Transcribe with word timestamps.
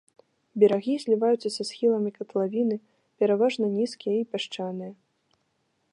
Берагі 0.61 0.95
зліваюцца 1.03 1.49
са 1.57 1.63
схіламі 1.71 2.11
катлавіны, 2.17 2.75
пераважна 3.21 3.65
нізкія 3.77 4.15
і 4.21 4.29
пясчаныя. 4.33 4.91